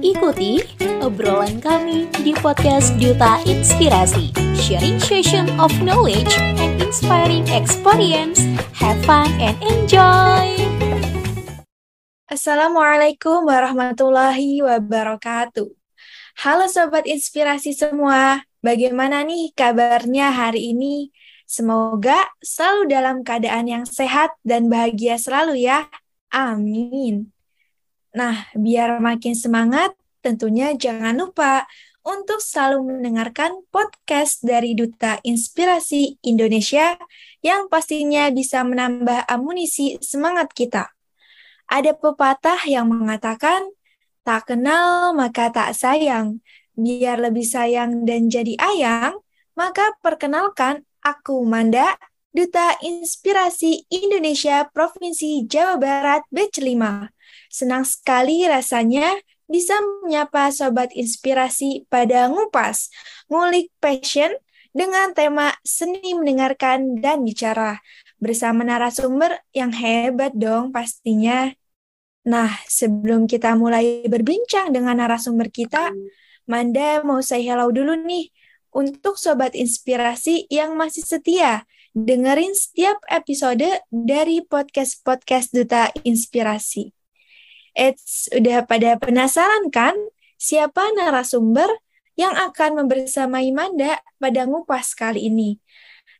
[0.00, 0.56] Ikuti
[1.04, 8.40] obrolan kami di podcast Duta Inspirasi, sharing session of knowledge and inspiring experience.
[8.72, 10.56] Have fun and enjoy!
[12.24, 15.76] Assalamualaikum warahmatullahi wabarakatuh.
[16.40, 21.12] Halo Sobat Inspirasi semua, bagaimana nih kabarnya hari ini?
[21.44, 25.84] Semoga selalu dalam keadaan yang sehat dan bahagia selalu ya.
[26.32, 27.37] Amin.
[28.16, 29.92] Nah, biar makin semangat,
[30.24, 31.68] tentunya jangan lupa
[32.08, 36.96] untuk selalu mendengarkan podcast dari Duta Inspirasi Indonesia
[37.44, 40.88] yang pastinya bisa menambah amunisi semangat kita.
[41.68, 43.68] Ada pepatah yang mengatakan,
[44.24, 46.40] tak kenal maka tak sayang.
[46.72, 49.20] Biar lebih sayang dan jadi ayang,
[49.52, 52.00] maka perkenalkan aku Manda,
[52.32, 57.17] Duta Inspirasi Indonesia Provinsi Jawa Barat Batch 5.
[57.58, 59.18] Senang sekali rasanya
[59.50, 59.74] bisa
[60.06, 62.86] menyapa Sobat Inspirasi pada Ngupas,
[63.26, 64.30] ngulik passion
[64.70, 67.82] dengan tema seni mendengarkan dan bicara
[68.22, 71.50] bersama narasumber yang hebat dong pastinya.
[72.22, 75.90] Nah, sebelum kita mulai berbincang dengan narasumber kita,
[76.48, 78.32] Manda mau saya hello dulu nih
[78.72, 86.97] untuk Sobat Inspirasi yang masih setia dengerin setiap episode dari podcast-podcast Duta Inspirasi.
[87.78, 89.94] Eits, udah pada penasaran kan
[90.34, 91.70] siapa narasumber
[92.18, 95.62] yang akan membersamai Manda pada ngupas kali ini?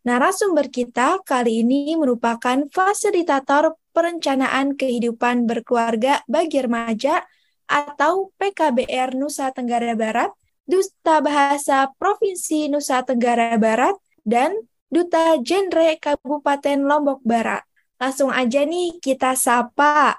[0.07, 7.27] Narasumber kita kali ini merupakan fasilitator perencanaan kehidupan berkeluarga bagi remaja
[7.67, 10.31] atau PKBR Nusa Tenggara Barat,
[10.63, 14.55] Duta Bahasa Provinsi Nusa Tenggara Barat, dan
[14.87, 17.67] Duta Genre Kabupaten Lombok Barat.
[17.99, 20.17] Langsung aja nih kita sapa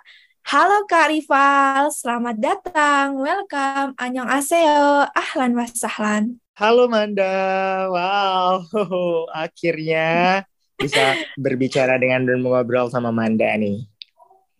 [0.48, 6.24] Halo Kak Rival, selamat datang, welcome, Anyong Aseo, ahlan wasahlan.
[6.56, 8.64] Halo Manda, wow,
[9.36, 10.44] akhirnya
[10.80, 13.84] bisa berbicara dengan dan mengobrol sama Manda nih.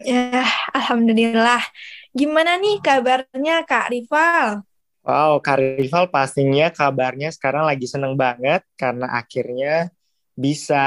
[0.04, 0.44] Ya,
[0.76, 1.64] Alhamdulillah.
[2.12, 4.64] Gimana nih kabarnya Kak Rival?
[5.04, 9.92] Wow, Kak Rival pastinya kabarnya sekarang lagi seneng banget karena akhirnya
[10.36, 10.80] bisa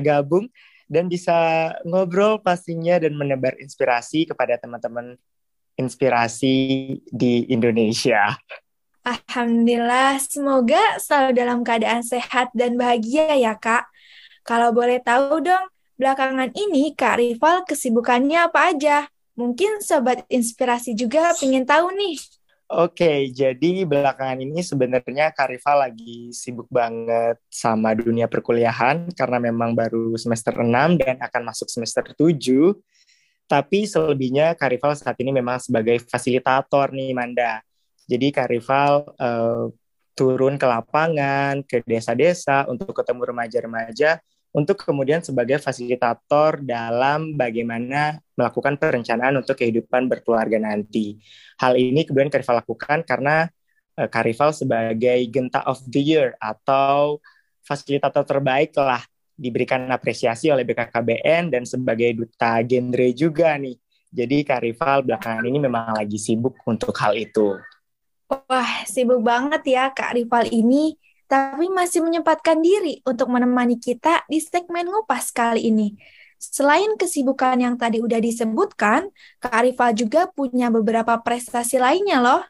[0.00, 0.48] gabung
[0.86, 5.18] dan bisa ngobrol pastinya dan menebar inspirasi kepada teman-teman
[5.76, 6.54] inspirasi
[7.04, 8.34] di Indonesia.
[9.06, 13.86] Alhamdulillah, semoga selalu dalam keadaan sehat dan bahagia ya Kak.
[14.42, 19.06] Kalau boleh tahu dong, belakangan ini Kak Rival kesibukannya apa aja?
[19.36, 22.18] Mungkin Sobat Inspirasi juga pengen tahu nih.
[22.66, 30.18] Oke, jadi belakangan ini sebenarnya Karifa lagi sibuk banget sama dunia perkuliahan karena memang baru
[30.18, 32.74] semester 6 dan akan masuk semester 7.
[33.46, 37.62] Tapi selebihnya Karifal saat ini memang sebagai fasilitator nih Manda.
[38.10, 39.70] Jadi Karifal uh,
[40.18, 44.18] turun ke lapangan, ke desa-desa untuk ketemu remaja-remaja
[44.56, 51.20] untuk kemudian sebagai fasilitator dalam bagaimana melakukan perencanaan untuk kehidupan berkeluarga nanti.
[51.60, 53.52] Hal ini kemudian Karifal lakukan karena
[54.00, 57.20] uh, Karifal sebagai Genta of the Year atau
[57.68, 59.04] fasilitator terbaik telah
[59.36, 63.76] diberikan apresiasi oleh BKKBN dan sebagai duta genre juga nih.
[64.08, 67.60] Jadi Karifal belakangan ini memang lagi sibuk untuk hal itu.
[68.26, 70.96] Wah, sibuk banget ya Kak Rival ini
[71.26, 75.98] tapi masih menyempatkan diri untuk menemani kita di segmen ngupas kali ini.
[76.38, 79.10] Selain kesibukan yang tadi udah disebutkan,
[79.42, 82.42] Kak Arifah juga punya beberapa prestasi lainnya loh.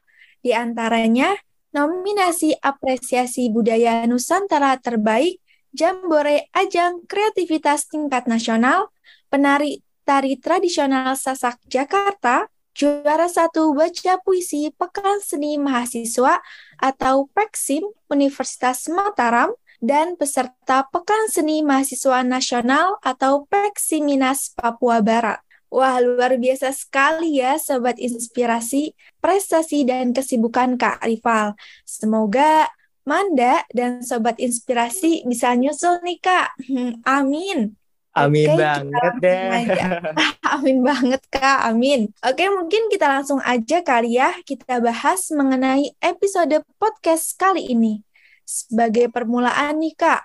[0.43, 1.33] Di antaranya,
[1.73, 5.41] nominasi apresiasi budaya Nusantara terbaik,
[5.77, 8.91] Jambore Ajang Kreativitas Tingkat Nasional,
[9.29, 16.45] penari tari tradisional Sasak Jakarta, juara satu baca puisi Pekan Seni Mahasiswa
[16.77, 25.41] atau Peksim Universitas Mataram dan peserta Pekan Seni Mahasiswa Nasional atau Peksiminas Papua Barat.
[25.73, 31.59] Wah, luar biasa sekali ya Sobat Inspirasi, prestasi dan kesibukan Kak Rival.
[31.83, 32.71] Semoga
[33.03, 36.61] Manda dan Sobat Inspirasi bisa nyusul nih Kak.
[37.19, 37.75] Amin.
[38.17, 39.51] Amin Oke, banget deh.
[40.57, 42.09] amin banget Kak, amin.
[42.25, 48.01] Oke, mungkin kita langsung aja kali ya kita bahas mengenai episode podcast kali ini.
[48.49, 50.23] Sebagai permulaan nih Kak,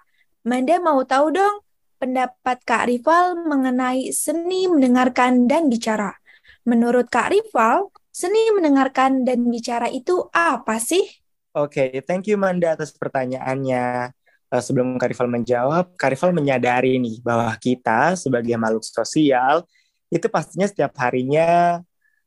[0.47, 1.61] Manda mau tahu dong
[2.01, 6.17] pendapat Kak Rival mengenai seni mendengarkan dan bicara.
[6.65, 11.03] Menurut Kak Rival, seni mendengarkan dan bicara itu apa sih?
[11.51, 14.15] Oke, okay, thank you Manda atas pertanyaannya.
[14.51, 19.63] Eh, sebelum Karifal menjawab, Karifal menyadari nih bahwa kita sebagai makhluk sosial
[20.11, 21.79] itu pastinya setiap harinya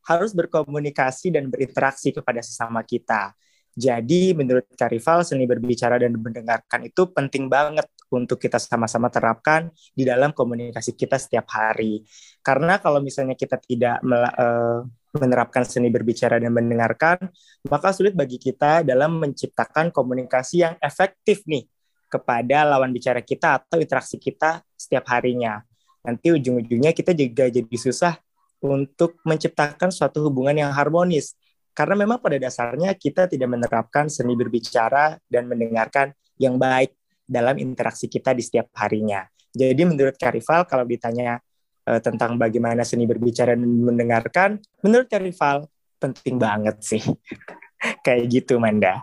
[0.08, 3.36] harus berkomunikasi dan berinteraksi kepada sesama kita.
[3.76, 10.08] Jadi menurut Karifal, seni berbicara dan mendengarkan itu penting banget untuk kita sama-sama terapkan di
[10.08, 12.08] dalam komunikasi kita setiap hari.
[12.40, 14.80] Karena kalau misalnya kita tidak uh,
[15.12, 17.20] menerapkan seni berbicara dan mendengarkan,
[17.68, 21.73] maka sulit bagi kita dalam menciptakan komunikasi yang efektif nih
[22.14, 25.58] kepada lawan bicara kita atau interaksi kita setiap harinya.
[26.06, 28.14] Nanti ujung-ujungnya kita juga jadi susah
[28.62, 31.34] untuk menciptakan suatu hubungan yang harmonis
[31.74, 36.94] karena memang pada dasarnya kita tidak menerapkan seni berbicara dan mendengarkan yang baik
[37.26, 39.26] dalam interaksi kita di setiap harinya.
[39.50, 41.42] Jadi menurut Karifal kalau ditanya
[41.90, 45.66] uh, tentang bagaimana seni berbicara dan mendengarkan, menurut Karifal
[45.98, 47.02] penting banget sih.
[48.06, 49.02] Kayak gitu Manda.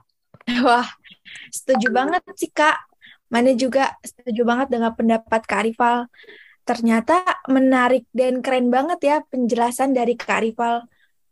[0.63, 0.87] Wah,
[1.51, 2.90] setuju banget sih Kak.
[3.31, 6.11] Manda juga setuju banget dengan pendapat Kak Arifal.
[6.67, 10.85] Ternyata menarik dan keren banget ya penjelasan dari Kak Arifal.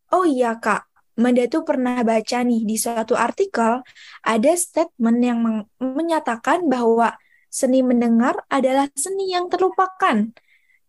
[0.10, 3.84] Oh iya Kak, Manda tuh pernah baca nih di suatu artikel
[4.24, 5.40] ada statement yang
[5.78, 7.14] menyatakan bahwa
[7.52, 10.32] seni mendengar adalah seni yang terlupakan.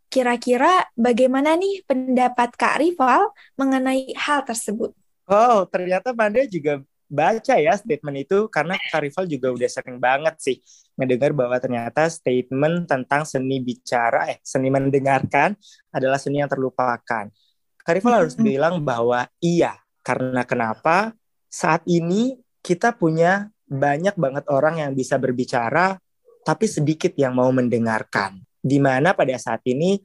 [0.07, 4.95] Kira-kira bagaimana nih pendapat Kak Rival mengenai hal tersebut?
[5.27, 10.35] Oh, ternyata Manda juga baca ya statement itu karena Kak Rival juga udah sering banget
[10.39, 10.57] sih
[10.95, 15.57] mendengar bahwa ternyata statement tentang seni bicara, eh seni mendengarkan
[15.91, 17.33] adalah seni yang terlupakan.
[17.81, 21.17] Kak Rival harus bilang bahwa iya, karena kenapa?
[21.51, 25.97] Saat ini kita punya banyak banget orang yang bisa berbicara,
[26.45, 28.39] tapi sedikit yang mau mendengarkan.
[28.61, 29.97] Di mana pada saat ini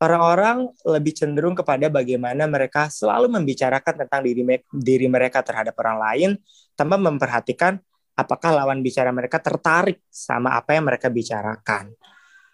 [0.00, 4.42] orang-orang lebih cenderung kepada bagaimana mereka selalu membicarakan tentang diri,
[4.72, 6.30] diri mereka terhadap orang lain
[6.72, 7.76] tanpa memperhatikan
[8.16, 11.92] apakah lawan bicara mereka tertarik sama apa yang mereka bicarakan.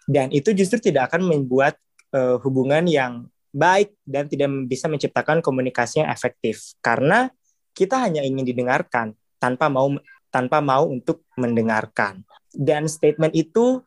[0.07, 1.75] Dan itu justru tidak akan membuat
[2.15, 7.31] uh, hubungan yang baik dan tidak bisa menciptakan komunikasi yang efektif karena
[7.71, 9.97] kita hanya ingin didengarkan tanpa mau
[10.29, 12.21] tanpa mau untuk mendengarkan
[12.53, 13.81] dan statement itu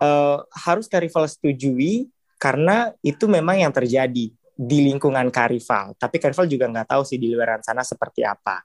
[0.00, 2.08] uh, harus Karifal setujui
[2.44, 5.96] karena itu memang yang terjadi di lingkungan Karifal.
[5.96, 8.60] Tapi Karifal juga nggak tahu sih di luar sana seperti apa.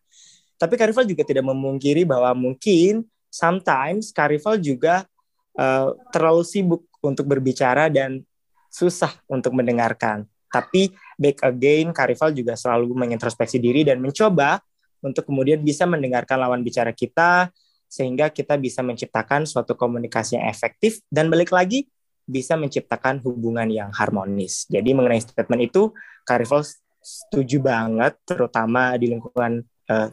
[0.59, 5.07] Tapi Karifal juga tidak memungkiri bahwa mungkin sometimes Karifal juga
[5.55, 8.19] uh, terlalu sibuk untuk berbicara dan
[8.67, 10.27] susah untuk mendengarkan.
[10.51, 14.59] Tapi back again, Karifal juga selalu mengintrospeksi diri dan mencoba
[14.99, 17.47] untuk kemudian bisa mendengarkan lawan bicara kita
[17.87, 20.99] sehingga kita bisa menciptakan suatu komunikasi yang efektif.
[21.07, 21.87] Dan balik lagi
[22.29, 24.69] bisa menciptakan hubungan yang harmonis.
[24.69, 25.89] Jadi mengenai statement itu,
[26.21, 26.61] Karifal
[27.01, 30.09] setuju banget, terutama di lingkungan uh,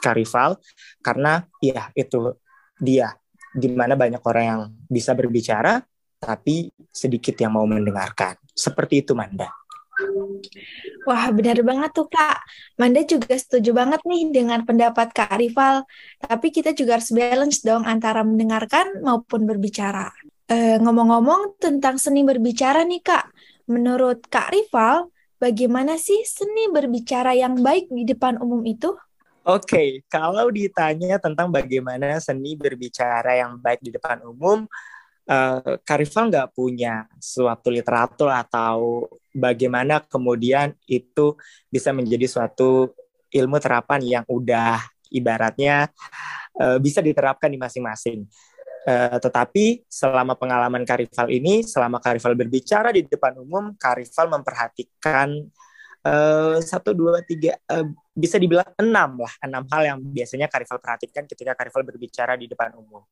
[0.00, 0.56] Karifal,
[1.04, 2.40] karena ya itu
[2.80, 3.12] dia,
[3.52, 5.84] di mana banyak orang yang bisa berbicara,
[6.16, 8.40] tapi sedikit yang mau mendengarkan.
[8.56, 9.52] Seperti itu, Manda.
[11.06, 12.38] Wah, benar banget tuh, Kak.
[12.78, 15.82] Manda juga setuju banget nih dengan pendapat Kak Rival.
[16.22, 20.14] Tapi kita juga harus balance dong antara mendengarkan maupun berbicara.
[20.48, 23.28] E, ngomong-ngomong tentang seni berbicara nih, Kak.
[23.68, 28.96] Menurut Kak Rival, bagaimana sih seni berbicara yang baik di depan umum itu?
[29.44, 34.64] Oke, okay, kalau ditanya tentang bagaimana seni berbicara yang baik di depan umum,
[35.28, 41.36] eh, Karifal nggak punya suatu literatur atau bagaimana kemudian itu
[41.68, 42.92] bisa menjadi suatu
[43.28, 44.80] ilmu terapan yang udah
[45.12, 45.88] ibaratnya
[46.60, 48.28] uh, bisa diterapkan di masing-masing.
[48.88, 55.44] Uh, tetapi selama pengalaman Karifal ini, selama Karifal berbicara di depan umum, Karifal memperhatikan
[56.08, 57.84] uh, satu dua tiga uh,
[58.16, 62.80] bisa dibilang enam lah enam hal yang biasanya Karifal perhatikan ketika Karifal berbicara di depan
[62.80, 63.04] umum.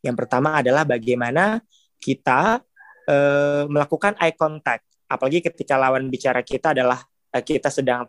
[0.00, 1.60] Yang pertama adalah bagaimana
[2.00, 2.64] kita
[3.04, 7.04] uh, melakukan eye contact, apalagi ketika lawan bicara kita adalah
[7.36, 8.08] uh, kita sedang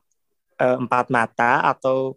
[0.55, 2.15] uh, empat mata atau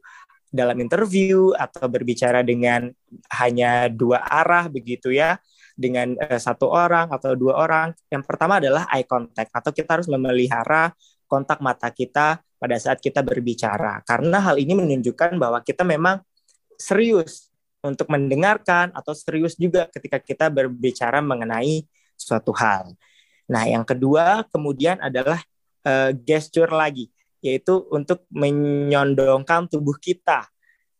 [0.52, 2.92] dalam interview atau berbicara dengan
[3.40, 5.40] hanya dua arah begitu ya
[5.72, 7.96] dengan uh, satu orang atau dua orang.
[8.12, 10.92] Yang pertama adalah eye contact atau kita harus memelihara
[11.24, 14.04] kontak mata kita pada saat kita berbicara.
[14.04, 16.20] Karena hal ini menunjukkan bahwa kita memang
[16.76, 17.48] serius
[17.82, 21.82] untuk mendengarkan atau serius juga ketika kita berbicara mengenai
[22.14, 22.94] suatu hal.
[23.50, 25.42] Nah, yang kedua kemudian adalah
[25.82, 27.10] uh, gesture lagi,
[27.42, 30.46] yaitu untuk menyondongkan tubuh kita.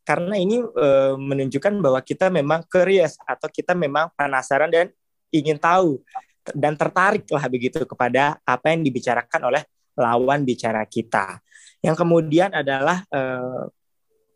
[0.02, 4.90] Karena ini uh, menunjukkan bahwa kita memang curious atau kita memang penasaran dan
[5.30, 6.02] ingin tahu
[6.50, 9.62] dan tertarik lah begitu kepada apa yang dibicarakan oleh
[9.94, 11.38] lawan bicara kita.
[11.78, 13.70] Yang kemudian adalah uh,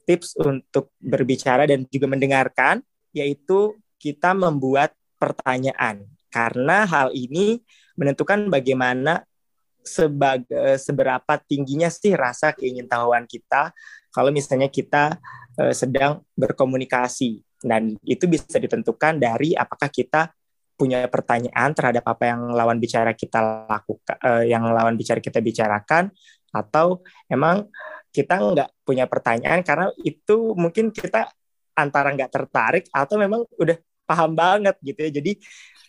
[0.06, 2.78] tips untuk berbicara dan juga mendengarkan,
[3.10, 6.06] yaitu kita membuat pertanyaan.
[6.30, 7.58] Karena hal ini
[7.98, 9.26] menentukan bagaimana
[9.86, 13.70] sebagai seberapa tingginya sih rasa keingintahuan kita
[14.10, 15.14] kalau misalnya kita
[15.56, 20.34] uh, sedang berkomunikasi dan itu bisa ditentukan dari apakah kita
[20.76, 26.12] punya pertanyaan terhadap apa yang lawan bicara kita lakukan, uh, yang lawan bicara kita bicarakan,
[26.52, 27.00] atau
[27.32, 27.72] emang
[28.12, 31.32] kita nggak punya pertanyaan karena itu mungkin kita
[31.76, 33.76] antara nggak tertarik atau memang udah
[34.08, 35.10] paham banget gitu ya.
[35.20, 35.32] Jadi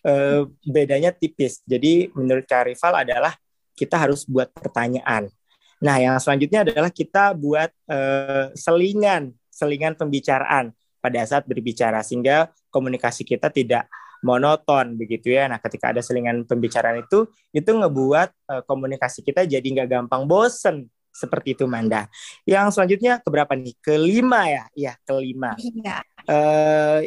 [0.07, 1.63] uh, bedanya tipis.
[1.63, 3.35] Jadi menurut Karifal adalah
[3.77, 5.29] kita harus buat pertanyaan.
[5.77, 13.21] Nah, yang selanjutnya adalah kita buat uh, selingan, selingan pembicaraan pada saat berbicara sehingga komunikasi
[13.21, 13.85] kita tidak
[14.25, 15.45] monoton begitu ya.
[15.45, 20.89] Nah, ketika ada selingan pembicaraan itu, itu ngebuat uh, komunikasi kita jadi nggak gampang bosen
[21.13, 22.09] seperti itu Manda.
[22.45, 23.77] Yang selanjutnya keberapa nih?
[23.77, 25.53] Kelima ya, iya kelima.
[25.57, 26.01] Iya.
[26.25, 26.99] Uh,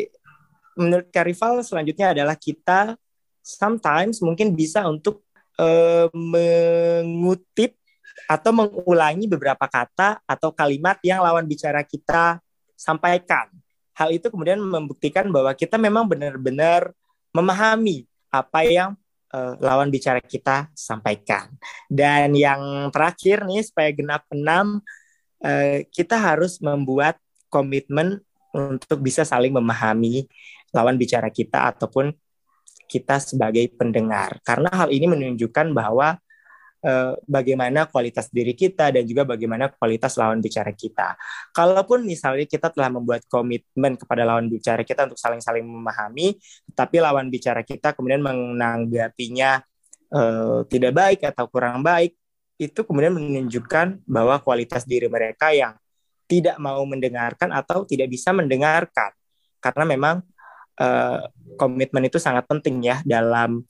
[0.78, 2.94] menurut Karifal selanjutnya adalah kita
[3.42, 5.26] sometimes mungkin bisa untuk
[5.60, 7.76] uh, mengutip
[8.24, 12.40] atau mengulangi beberapa kata atau kalimat yang lawan bicara kita
[12.72, 13.52] sampaikan
[14.00, 16.96] hal itu kemudian membuktikan bahwa kita memang benar-benar
[17.36, 18.96] memahami apa yang
[19.36, 21.52] uh, lawan bicara kita sampaikan.
[21.92, 24.80] Dan yang terakhir nih supaya genap enam
[25.44, 27.20] uh, kita harus membuat
[27.52, 28.24] komitmen
[28.56, 30.24] untuk bisa saling memahami
[30.72, 32.16] lawan bicara kita ataupun
[32.90, 34.42] kita sebagai pendengar.
[34.42, 36.18] Karena hal ini menunjukkan bahwa
[36.80, 41.12] Eh, bagaimana kualitas diri kita dan juga bagaimana kualitas lawan bicara kita.
[41.52, 46.40] Kalaupun misalnya kita telah membuat komitmen kepada lawan bicara kita untuk saling-saling memahami,
[46.72, 49.60] tapi lawan bicara kita kemudian menanggapinya
[50.08, 52.16] uh, tidak baik atau kurang baik,
[52.56, 55.76] itu kemudian menunjukkan bahwa kualitas diri mereka yang
[56.24, 59.12] tidak mau mendengarkan atau tidak bisa mendengarkan.
[59.60, 60.24] Karena memang
[60.80, 61.28] uh,
[61.60, 63.60] komitmen itu sangat penting ya dalam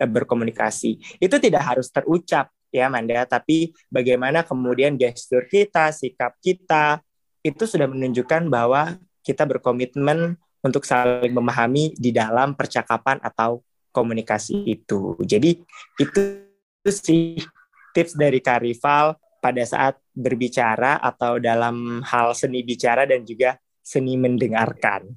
[0.00, 1.20] berkomunikasi.
[1.22, 6.98] Itu tidak harus terucap ya Manda, tapi bagaimana kemudian gestur kita, sikap kita
[7.44, 13.62] itu sudah menunjukkan bahwa kita berkomitmen untuk saling memahami di dalam percakapan atau
[13.94, 15.14] komunikasi itu.
[15.22, 15.60] Jadi
[16.00, 16.20] itu,
[16.82, 17.38] itu sih
[17.94, 25.14] tips dari Karifal pada saat berbicara atau dalam hal seni bicara dan juga seni mendengarkan.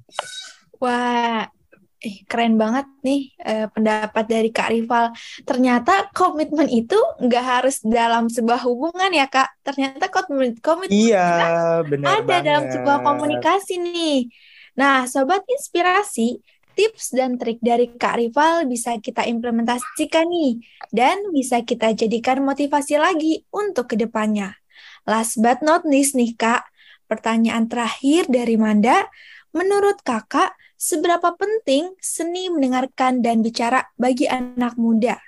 [0.78, 1.50] Wah,
[1.98, 5.10] Eh, keren banget nih eh, pendapat dari Kak Rival.
[5.42, 9.66] Ternyata komitmen itu nggak harus dalam sebuah hubungan ya Kak.
[9.66, 12.42] Ternyata komitmen komitmen iya, benar ada banget.
[12.46, 14.30] dalam sebuah komunikasi nih.
[14.78, 16.38] Nah, sobat inspirasi,
[16.78, 20.62] tips dan trik dari Kak Rival bisa kita implementasikan nih
[20.94, 24.54] dan bisa kita jadikan motivasi lagi untuk ke depannya.
[25.02, 26.62] Last but not least nih Kak,
[27.10, 29.02] pertanyaan terakhir dari Manda,
[29.50, 35.18] menurut Kakak seberapa penting seni mendengarkan dan bicara bagi anak muda?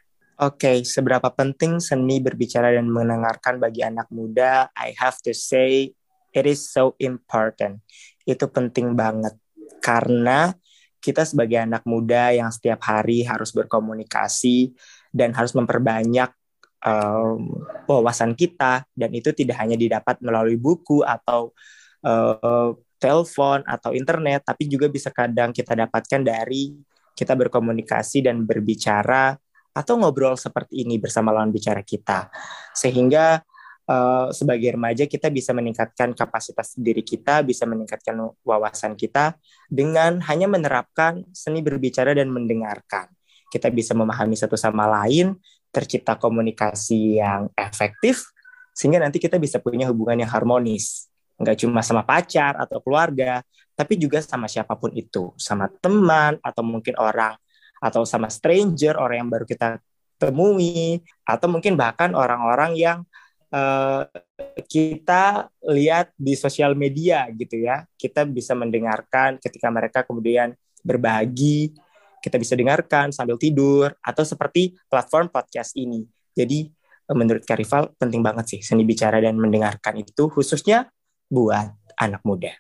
[0.41, 4.73] Oke, okay, seberapa penting seni berbicara dan mendengarkan bagi anak muda?
[4.73, 5.93] I have to say
[6.33, 7.85] it is so important.
[8.25, 9.37] Itu penting banget
[9.85, 10.55] karena
[11.01, 14.73] kita sebagai anak muda yang setiap hari harus berkomunikasi
[15.13, 16.31] dan harus memperbanyak
[16.85, 21.53] um, wawasan kita dan itu tidak hanya didapat melalui buku atau
[22.05, 26.77] uh, telepon atau internet, tapi juga bisa kadang kita dapatkan dari
[27.17, 29.35] kita berkomunikasi dan berbicara
[29.73, 32.29] atau ngobrol seperti ini bersama lawan bicara kita.
[32.77, 33.41] Sehingga
[33.89, 39.35] uh, sebagai remaja kita bisa meningkatkan kapasitas diri kita, bisa meningkatkan wawasan kita
[39.67, 43.09] dengan hanya menerapkan seni berbicara dan mendengarkan.
[43.51, 45.35] Kita bisa memahami satu sama lain,
[45.75, 48.31] tercipta komunikasi yang efektif,
[48.71, 51.10] sehingga nanti kita bisa punya hubungan yang harmonis
[51.41, 53.41] nggak cuma sama pacar atau keluarga,
[53.73, 57.33] tapi juga sama siapa pun itu, sama teman atau mungkin orang
[57.81, 59.81] atau sama stranger, orang yang baru kita
[60.21, 62.99] temui, atau mungkin bahkan orang-orang yang
[63.57, 64.05] uh,
[64.69, 70.53] kita lihat di sosial media gitu ya, kita bisa mendengarkan ketika mereka kemudian
[70.85, 71.73] berbagi,
[72.21, 76.05] kita bisa dengarkan sambil tidur, atau seperti platform podcast ini.
[76.37, 76.69] Jadi
[77.17, 80.87] menurut Karifal penting banget sih seni bicara dan mendengarkan itu khususnya
[81.31, 82.53] buat anak muda.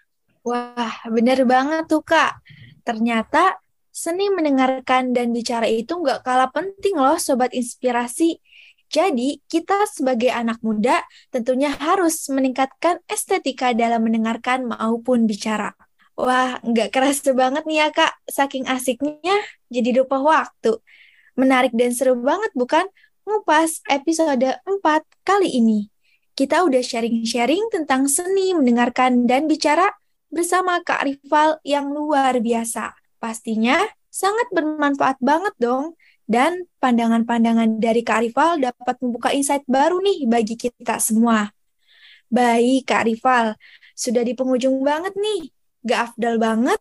[0.47, 2.41] Wah, bener banget tuh Kak.
[2.87, 3.61] Ternyata
[3.93, 8.41] seni mendengarkan dan bicara itu nggak kalah penting loh Sobat Inspirasi.
[8.91, 15.77] Jadi, kita sebagai anak muda tentunya harus meningkatkan estetika dalam mendengarkan maupun bicara.
[16.19, 18.13] Wah, nggak keras banget nih ya Kak.
[18.27, 19.39] Saking asiknya,
[19.71, 20.83] jadi lupa waktu.
[21.39, 22.83] Menarik dan seru banget bukan?
[23.23, 25.87] Ngupas episode 4 kali ini
[26.41, 29.93] kita udah sharing-sharing tentang seni mendengarkan dan bicara
[30.33, 32.97] bersama Kak Rival yang luar biasa.
[33.21, 33.77] Pastinya
[34.09, 36.01] sangat bermanfaat banget dong.
[36.25, 41.53] Dan pandangan-pandangan dari Kak Rifal dapat membuka insight baru nih bagi kita semua.
[42.33, 43.59] Baik Kak Rifal,
[43.93, 45.53] sudah di penghujung banget nih.
[45.85, 46.81] Gak afdal banget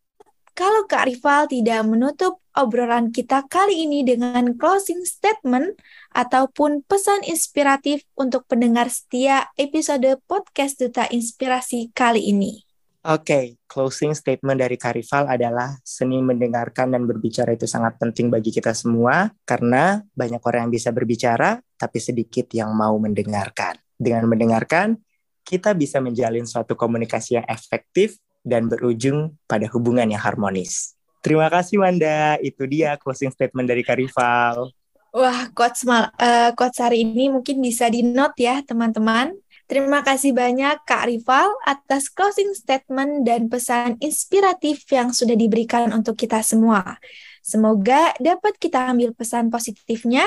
[0.59, 5.79] kalau Kak Rifal tidak menutup obrolan kita kali ini dengan closing statement
[6.11, 12.67] ataupun pesan inspiratif untuk pendengar setia episode podcast Duta Inspirasi kali ini.
[13.07, 18.51] Oke, okay, closing statement dari Karifal adalah seni mendengarkan dan berbicara itu sangat penting bagi
[18.51, 23.79] kita semua karena banyak orang yang bisa berbicara tapi sedikit yang mau mendengarkan.
[23.95, 24.99] Dengan mendengarkan,
[25.47, 30.96] kita bisa menjalin suatu komunikasi yang efektif dan berujung pada hubungan yang harmonis.
[31.19, 34.72] Terima kasih Wanda, itu dia closing statement dari Karifal.
[35.10, 39.36] Wah, quotes, mal, uh, quotes hari ini mungkin bisa di note ya teman-teman.
[39.69, 46.17] Terima kasih banyak Kak Rival atas closing statement dan pesan inspiratif yang sudah diberikan untuk
[46.17, 46.98] kita semua.
[47.46, 50.25] Semoga dapat kita ambil pesan positifnya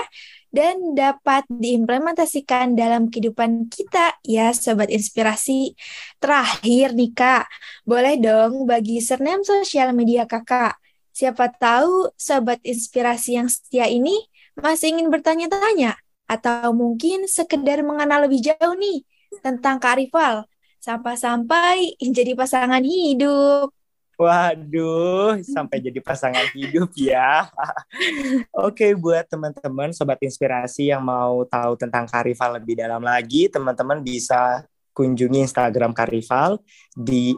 [0.52, 5.72] dan dapat diimplementasikan dalam kehidupan kita ya Sobat Inspirasi.
[6.20, 7.48] Terakhir nih Kak,
[7.88, 10.76] boleh dong bagi surname sosial media kakak.
[11.16, 14.12] Siapa tahu Sobat Inspirasi yang setia ini
[14.60, 15.96] masih ingin bertanya-tanya
[16.28, 19.02] atau mungkin sekedar mengenal lebih jauh nih
[19.40, 20.44] tentang Kak Rival
[20.84, 23.81] sampai-sampai jadi pasangan hidup.
[24.20, 27.48] Waduh, sampai jadi pasangan hidup ya.
[28.66, 34.64] Oke, buat teman-teman sobat inspirasi yang mau tahu tentang Karifal lebih dalam lagi, teman-teman bisa
[34.92, 36.60] kunjungi Instagram Karifal
[36.92, 37.32] di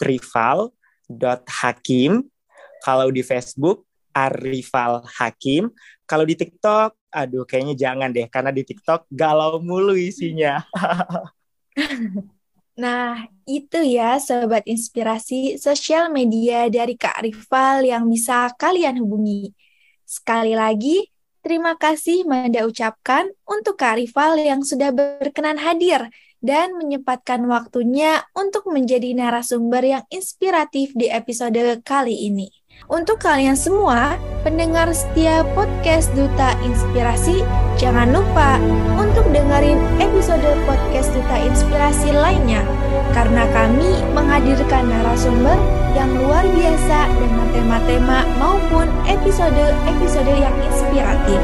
[0.00, 0.72] @rival.hakim.
[2.80, 3.84] Kalau di Facebook
[4.14, 5.70] Arifal Hakim.
[6.06, 10.58] Kalau di TikTok, aduh kayaknya jangan deh karena di TikTok galau mulu isinya.
[12.78, 19.50] Nah, itu ya Sobat Inspirasi sosial media dari Kak Rival yang bisa kalian hubungi.
[20.06, 21.10] Sekali lagi,
[21.42, 26.08] terima kasih Manda ucapkan untuk Kak Rival yang sudah berkenan hadir
[26.40, 32.59] dan menyempatkan waktunya untuk menjadi narasumber yang inspiratif di episode kali ini.
[32.90, 37.46] Untuk kalian semua, pendengar setia podcast Duta Inspirasi,
[37.78, 38.58] jangan lupa
[38.98, 42.66] untuk dengerin episode podcast Duta Inspirasi lainnya,
[43.14, 45.54] karena kami menghadirkan narasumber
[45.94, 51.38] yang luar biasa dengan tema-tema maupun episode-episode yang inspiratif.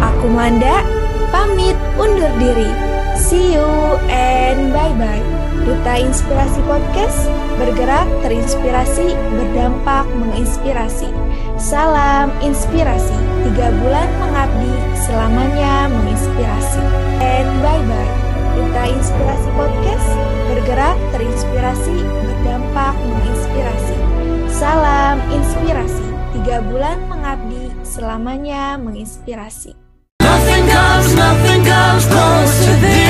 [0.00, 0.80] Aku Manda,
[1.28, 2.72] pamit undur diri.
[3.20, 5.35] See you and bye-bye.
[5.66, 7.26] Duta Inspirasi Podcast,
[7.58, 11.10] bergerak terinspirasi, berdampak menginspirasi.
[11.58, 16.78] Salam inspirasi, tiga bulan mengabdi, selamanya menginspirasi.
[17.18, 18.14] And bye-bye.
[18.54, 20.08] Duta Inspirasi Podcast,
[20.54, 23.98] bergerak terinspirasi, berdampak menginspirasi.
[24.46, 29.74] Salam inspirasi, tiga bulan mengabdi, selamanya menginspirasi.
[30.22, 33.05] Nothing comes, nothing comes close to this.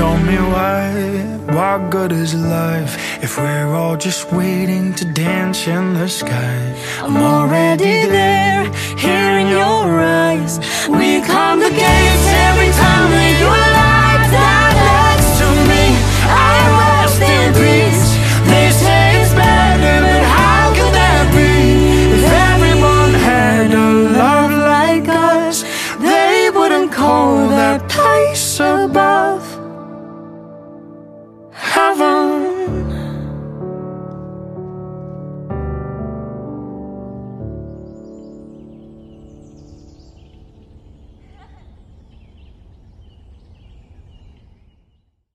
[0.00, 0.92] Tell me why,
[1.52, 6.74] why good is life If we're all just waiting to dance in the sky?
[7.02, 8.64] I'm already there,
[8.96, 10.39] here in your eyes